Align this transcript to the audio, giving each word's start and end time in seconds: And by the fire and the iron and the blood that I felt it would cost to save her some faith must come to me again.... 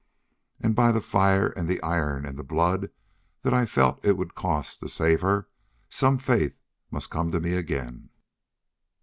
And 0.59 0.75
by 0.75 0.91
the 0.91 0.99
fire 0.99 1.49
and 1.49 1.67
the 1.67 1.79
iron 1.83 2.25
and 2.25 2.35
the 2.35 2.41
blood 2.43 2.89
that 3.43 3.53
I 3.53 3.67
felt 3.67 4.03
it 4.03 4.17
would 4.17 4.33
cost 4.33 4.79
to 4.79 4.89
save 4.89 5.21
her 5.21 5.47
some 5.89 6.17
faith 6.17 6.57
must 6.89 7.11
come 7.11 7.29
to 7.29 7.39
me 7.39 7.53
again.... 7.53 8.09